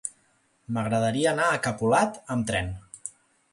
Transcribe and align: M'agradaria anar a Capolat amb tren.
M'agradaria 0.77 1.29
anar 1.37 1.51
a 1.57 1.61
Capolat 1.69 2.19
amb 2.37 2.51
tren. 2.51 2.75